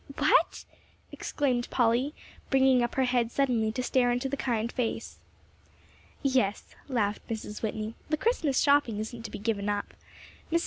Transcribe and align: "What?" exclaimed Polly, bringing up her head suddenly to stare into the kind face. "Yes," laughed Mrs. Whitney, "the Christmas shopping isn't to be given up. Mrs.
"What?" 0.17 0.65
exclaimed 1.11 1.69
Polly, 1.69 2.15
bringing 2.49 2.81
up 2.81 2.95
her 2.95 3.03
head 3.03 3.31
suddenly 3.31 3.71
to 3.73 3.83
stare 3.83 4.11
into 4.11 4.27
the 4.29 4.35
kind 4.35 4.71
face. 4.71 5.19
"Yes," 6.23 6.73
laughed 6.87 7.27
Mrs. 7.29 7.61
Whitney, 7.61 7.93
"the 8.09 8.17
Christmas 8.17 8.59
shopping 8.61 8.97
isn't 8.97 9.21
to 9.21 9.29
be 9.29 9.37
given 9.37 9.69
up. 9.69 9.93
Mrs. 10.51 10.59